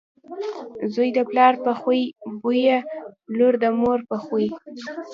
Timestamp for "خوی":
1.79-2.01, 4.25-4.47